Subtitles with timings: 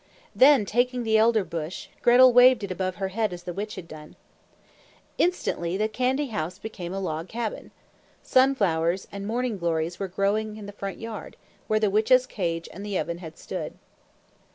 [0.35, 3.87] Then, taking the Elder Bush, Gretel waved it above her head as the witch had
[3.87, 4.15] done.
[5.19, 7.69] Instantly the candy house became a log cabin.
[8.23, 11.37] Sunflowers and morning glories were growing in the front yard,
[11.67, 13.77] where the witch's cage and the oven had stood.